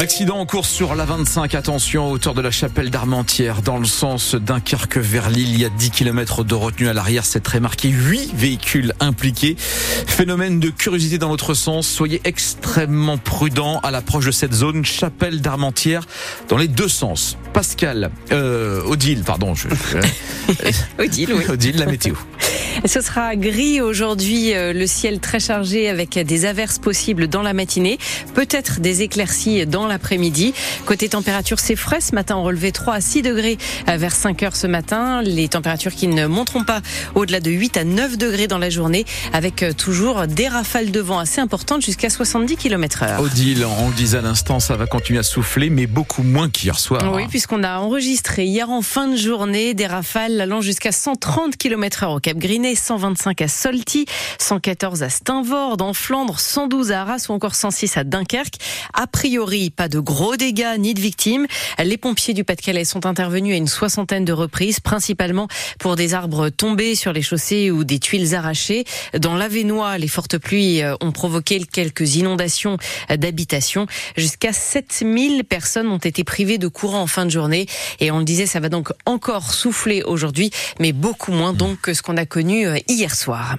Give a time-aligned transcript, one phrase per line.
[0.00, 3.84] Accident en course sur la 25, attention, à hauteur de la chapelle d'Armentières, dans le
[3.84, 5.50] sens Dunkerque vers Lille.
[5.50, 7.90] Il y a 10 km de retenue à l'arrière, c'est très marqué.
[7.90, 9.56] 8 véhicules impliqués.
[9.58, 11.86] Phénomène de curiosité dans l'autre sens.
[11.86, 16.06] Soyez extrêmement prudents à l'approche de cette zone, chapelle d'Armentières,
[16.48, 17.36] dans les deux sens.
[17.52, 19.54] Pascal, euh, Odile, pardon.
[19.54, 19.68] Je,
[20.98, 21.44] Odile, oui.
[21.46, 22.14] Odile, la météo.
[22.86, 27.52] Ce sera gris aujourd'hui, euh, le ciel très chargé avec des averses possibles dans la
[27.52, 27.98] matinée,
[28.34, 30.54] peut-être des éclaircies dans l'après-midi.
[30.86, 32.00] Côté température, c'est frais.
[32.00, 35.20] Ce matin, on relevait 3 à 6 degrés vers 5 heures ce matin.
[35.22, 36.80] Les températures qui ne monteront pas
[37.14, 41.00] au-delà de 8 à 9 degrés dans la journée, avec euh, toujours des rafales de
[41.00, 43.20] vent assez importantes jusqu'à 70 km heure.
[43.20, 46.78] Odile, on le disait à l'instant, ça va continuer à souffler, mais beaucoup moins qu'hier
[46.78, 47.02] soir.
[47.12, 52.04] Oui, puisqu'on a enregistré hier en fin de journée des rafales allant jusqu'à 130 km
[52.04, 52.38] heure au Cap
[52.70, 54.06] Grinet 125 à Solti,
[54.38, 58.54] 114 à Steinvord, en Flandre, 112 à Arras ou encore 106 à Dunkerque.
[58.94, 61.46] A priori, pas de gros dégâts ni de victimes.
[61.82, 66.48] Les pompiers du Pas-de-Calais sont intervenus à une soixantaine de reprises, principalement pour des arbres
[66.48, 68.84] tombés sur les chaussées ou des tuiles arrachées.
[69.18, 72.76] Dans l'Avenois, les fortes pluies euh, ont provoqué quelques inondations
[73.08, 73.86] d'habitations.
[74.16, 77.66] Jusqu'à 7000 personnes ont été privées de courant en fin de journée.
[77.98, 81.94] Et on le disait, ça va donc encore souffler aujourd'hui, mais beaucoup moins donc que
[81.94, 83.56] ce qu'on a connu euh, hier soir.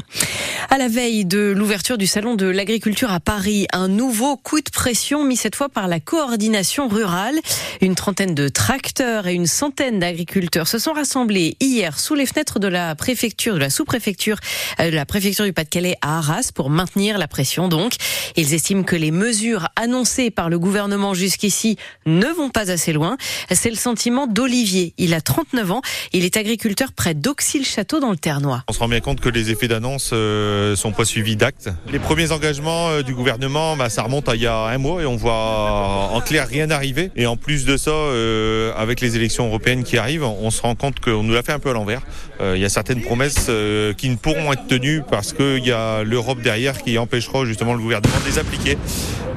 [0.70, 4.70] À la veille de l'ouverture du salon de l'agriculture à Paris, un nouveau coup de
[4.70, 7.40] pression mis cette fois par la coordination rurale.
[7.82, 12.60] Une trentaine de tracteurs et une centaine d'agriculteurs se sont rassemblés hier sous les fenêtres
[12.60, 14.38] de la préfecture, de la sous-préfecture,
[14.80, 17.96] euh, de la préfecture du Pas-de-Calais à Arras pour maintenir la pression donc.
[18.36, 23.18] Ils estiment que les mesures annoncées par le gouvernement jusqu'ici ne vont pas assez loin.
[23.52, 24.94] C'est le sentiment d'Olivier.
[24.98, 25.82] Il a 39 ans.
[26.14, 30.10] Il est agriculteur près d'Auxil-Château dans le Ternois rend bien compte que les effets d'annonce
[30.12, 31.70] euh, sont pas suivis d'actes.
[31.92, 35.04] Les premiers engagements euh, du gouvernement, bah, ça remonte à il y a un mois
[35.04, 37.12] et on voit en clair rien arriver.
[37.16, 40.74] Et en plus de ça, euh, avec les élections européennes qui arrivent, on se rend
[40.74, 42.02] compte qu'on nous l'a fait un peu à l'envers.
[42.44, 43.52] Il y a certaines promesses
[43.98, 47.80] qui ne pourront être tenues parce qu'il y a l'Europe derrière qui empêchera justement le
[47.80, 48.80] gouvernement de les appliquer.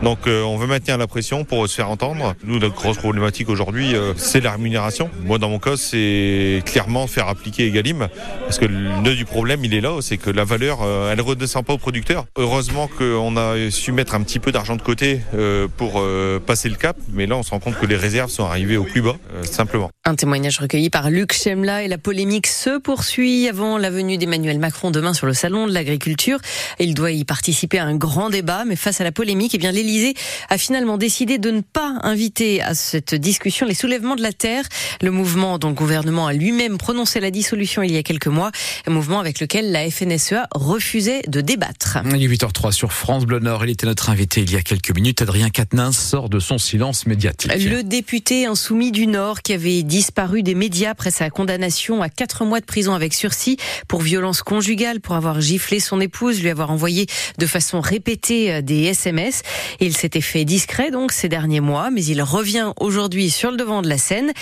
[0.02, 2.34] Donc on veut maintenir la pression pour se faire entendre.
[2.44, 5.10] Nous, notre grosse problématique aujourd'hui, c'est la rémunération.
[5.22, 8.08] Moi, dans mon cas, c'est clairement faire appliquer Egalim
[8.46, 11.20] parce que le nœud du problème, il est là, c'est que la valeur, euh, elle
[11.20, 12.24] redescend pas au producteur.
[12.36, 16.68] Heureusement qu'on a su mettre un petit peu d'argent de côté euh, pour euh, passer
[16.68, 19.02] le cap, mais là, on se rend compte que les réserves sont arrivées au plus
[19.02, 19.90] bas, simplement.
[20.04, 24.60] Un témoignage recueilli par Luc Chemla et la polémique se poursuit avant la venue d'Emmanuel
[24.60, 26.38] Macron demain sur le salon de l'agriculture.
[26.78, 29.72] Il doit y participer à un grand débat, mais face à la polémique, eh bien
[29.72, 30.14] l'Élysée
[30.48, 34.64] a finalement décidé de ne pas inviter à cette discussion les soulèvements de la terre,
[35.02, 38.52] le mouvement dont le gouvernement a lui-même prononcé la dissolution il y a quelques mois,
[38.86, 41.96] un mouvement avec lequel la FNSEA refusait de débattre.
[42.04, 43.64] Il est 8h03 sur France Bleu Nord.
[43.64, 45.22] Il était notre invité il y a quelques minutes.
[45.22, 47.50] Adrien Quatennens sort de son silence médiatique.
[47.56, 52.44] Le député insoumis du Nord qui avait disparu des médias après sa condamnation à 4
[52.44, 53.56] mois de prison avec sursis
[53.88, 57.06] pour violence conjugale, pour avoir giflé son épouse, lui avoir envoyé
[57.38, 59.40] de façon répétée euh, des SMS.
[59.80, 63.80] Il s'était fait discret donc ces derniers mois, mais il revient aujourd'hui sur le devant
[63.80, 64.32] de la scène.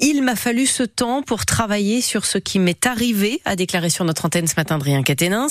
[0.00, 4.04] Il m'a fallu ce temps pour travailler sur ce qui m'est arrivé, a déclaré sur
[4.04, 5.48] notre antenne ce matin Adrien Caténins.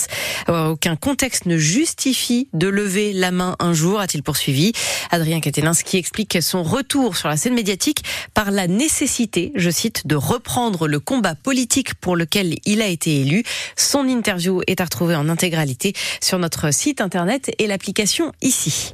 [0.50, 4.74] Euh, aucun contexte ne justifie de lever la main un jour, a-t-il poursuivi.
[5.12, 8.04] Adrien Caténins qui explique son retour sur la scène médiatique
[8.34, 13.22] par la nécessité, je cite, de reprendre le combat politique pour lequel il a été
[13.22, 13.44] élu.
[13.76, 18.94] Son interview est à retrouver en intégralité sur notre site internet et l'application ici.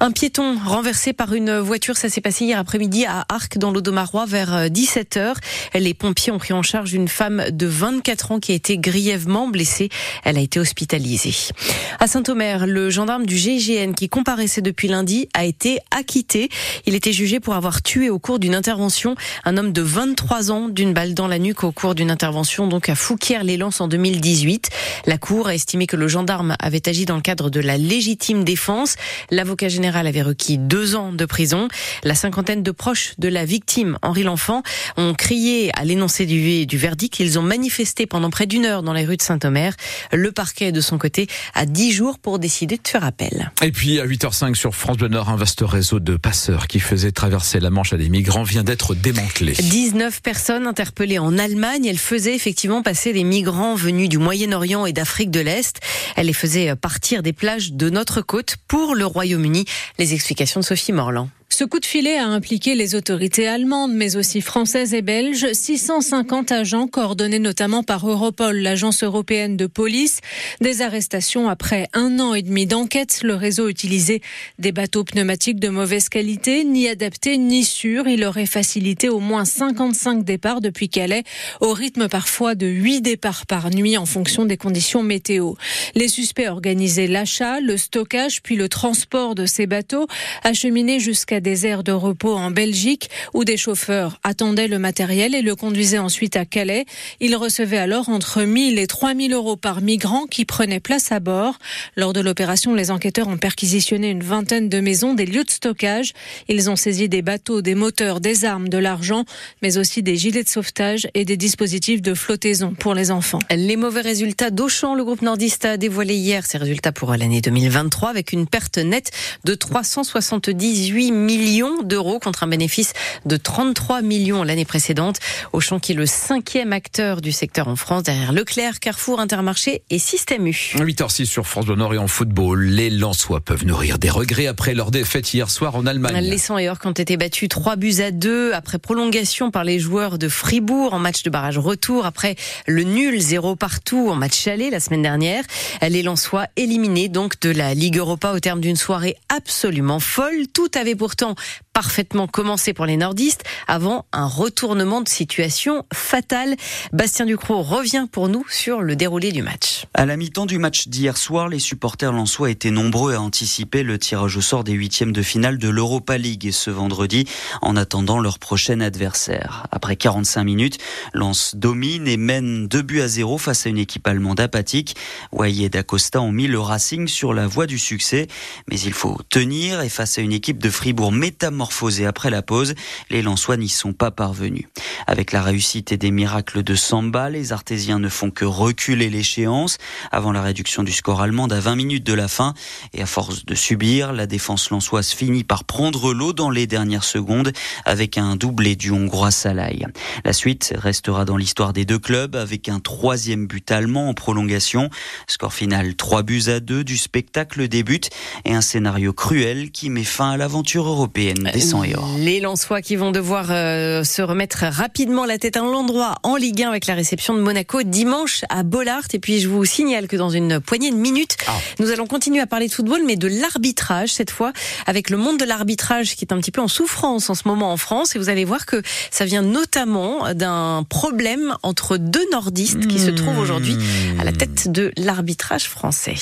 [0.00, 4.26] Un piéton renversé par une voiture, ça s'est passé hier après-midi à Arc dans l'Audomarois
[4.26, 5.18] vers 17h.
[5.18, 5.32] Euh,
[5.78, 8.76] Les pompiers ont pris en charge une femme de 24 ans qui a été
[9.14, 9.90] grièvement blessée.
[10.24, 11.52] Elle a été hospitalisée.
[12.00, 16.48] À Saint-Omer, le gendarme du GIGN qui comparaissait depuis lundi a été acquitté.
[16.86, 19.14] Il était jugé pour avoir tué au cours d'une intervention
[19.44, 22.88] un homme de 23 ans d'une balle dans la nuque au cours d'une intervention donc
[22.88, 24.70] à Fouquier-les-Lances en 2018.
[25.06, 28.42] La cour a estimé que le gendarme avait agi dans le cadre de la légitime
[28.42, 28.96] défense.
[29.30, 31.68] L'avocat général avait requis deux ans de prison.
[32.02, 34.62] La cinquantaine de proches de la victime, Henri L'Enfant,
[34.96, 37.20] ont crié à l'énoncé du, du verdict.
[37.20, 39.74] Ils ont manifesté pendant près d'une heure dans les rues de Saint-Omer.
[40.12, 43.52] Le parquet, de son côté, a 10 jours pour décider de faire appel.
[43.62, 47.12] Et puis, à 8h05 sur France Bleu Nord, un vaste réseau de passeurs qui faisait
[47.12, 49.52] traverser la Manche à des migrants vient d'être démantelé.
[49.52, 51.86] 19 personnes interpellées en Allemagne.
[51.86, 55.80] Elles faisaient effectivement passer les migrants venus du Moyen-Orient et d'Afrique de l'Est.
[56.16, 59.64] Elles les faisaient partir des plages de notre côte pour le Royaume-Uni.
[59.98, 61.28] Les explications de Sophie Morland.
[61.56, 65.46] Ce coup de filet a impliqué les autorités allemandes, mais aussi françaises et belges.
[65.52, 70.18] 650 agents coordonnés notamment par Europol, l'agence européenne de police.
[70.60, 73.20] Des arrestations après un an et demi d'enquête.
[73.22, 74.20] Le réseau utilisait
[74.58, 78.08] des bateaux pneumatiques de mauvaise qualité, ni adaptés ni sûrs.
[78.08, 81.22] Il aurait facilité au moins 55 départs depuis Calais,
[81.60, 85.52] au rythme parfois de 8 départs par nuit en fonction des conditions météo.
[85.94, 90.08] Les suspects organisaient l'achat, le stockage puis le transport de ces bateaux,
[90.42, 95.42] acheminés jusqu'à des aires de repos en Belgique où des chauffeurs attendaient le matériel et
[95.42, 96.86] le conduisaient ensuite à Calais.
[97.20, 101.58] Ils recevaient alors entre 1000 et 3000 euros par migrant qui prenait place à bord.
[101.96, 106.12] Lors de l'opération, les enquêteurs ont perquisitionné une vingtaine de maisons, des lieux de stockage.
[106.48, 109.24] Ils ont saisi des bateaux, des moteurs, des armes, de l'argent,
[109.62, 113.38] mais aussi des gilets de sauvetage et des dispositifs de flottaison pour les enfants.
[113.54, 118.08] Les mauvais résultats d'Auchan, le groupe nordiste a dévoilé hier ses résultats pour l'année 2023
[118.08, 119.10] avec une perte nette
[119.44, 122.92] de 378 millions d'euros contre un bénéfice
[123.26, 125.18] de 33 millions l'année précédente.
[125.52, 129.98] Auchan qui est le cinquième acteur du secteur en France derrière Leclerc, Carrefour, Intermarché et
[129.98, 130.74] Système U.
[130.76, 134.74] 8h06 sur France Bleu Nord et en football, les Lensois peuvent nourrir des regrets après
[134.74, 136.16] leur défaite hier soir en Allemagne.
[136.20, 139.78] Les 100 et Orc ont été battus 3 buts à 2 après prolongation par les
[139.78, 144.46] joueurs de Fribourg en match de barrage retour après le nul 0 partout en match
[144.46, 145.44] aller la semaine dernière.
[145.82, 150.46] Les Lensois éliminés donc de la Ligue Europa au terme d'une soirée absolument folle.
[150.52, 151.34] Tout avait pourtant
[151.74, 156.54] parfaitement commencé pour les nordistes avant un retournement de situation fatal.
[156.92, 159.84] Bastien Ducrot revient pour nous sur le déroulé du match.
[159.92, 163.98] À la mi-temps du match d'hier soir, les supporters lensois étaient nombreux à anticiper le
[163.98, 167.26] tirage au sort des huitièmes de finale de l'Europa League ce vendredi
[167.60, 169.66] en attendant leur prochain adversaire.
[169.72, 170.78] Après 45 minutes,
[171.12, 174.94] Lens domine et mène 2 buts à 0 face à une équipe allemande apathique.
[175.32, 178.28] Wai et Dacosta ont mis le Racing sur la voie du succès,
[178.70, 181.63] mais il faut tenir et face à une équipe de Fribourg métamorphosée
[182.06, 182.74] après la pause,
[183.10, 184.66] les Lensois n'y sont pas parvenus.
[185.06, 189.78] Avec la réussite et des miracles de Samba, les Artésiens ne font que reculer l'échéance
[190.12, 192.54] avant la réduction du score allemand à 20 minutes de la fin.
[192.92, 197.04] Et à force de subir, la défense lensoise finit par prendre l'eau dans les dernières
[197.04, 197.52] secondes
[197.84, 199.84] avec un doublé du Hongrois Salai.
[200.24, 204.90] La suite restera dans l'histoire des deux clubs avec un troisième but allemand en prolongation.
[205.26, 208.10] Score final 3 buts à 2 du spectacle débute
[208.44, 212.08] et un scénario cruel qui met fin à l'aventure européenne des 100 et or.
[212.18, 216.62] Les Lensois qui vont devoir euh, se remettre rapidement la tête à l'endroit en Ligue
[216.64, 219.04] 1 avec la réception de Monaco dimanche à Bollard.
[219.12, 221.52] Et puis je vous signale que dans une poignée de minutes, Ah.
[221.78, 224.52] nous allons continuer à parler de football, mais de l'arbitrage cette fois,
[224.86, 227.72] avec le monde de l'arbitrage qui est un petit peu en souffrance en ce moment
[227.72, 228.16] en France.
[228.16, 233.10] Et vous allez voir que ça vient notamment d'un problème entre deux nordistes qui se
[233.10, 233.76] trouvent aujourd'hui
[234.18, 236.16] à la tête de l'arbitrage français.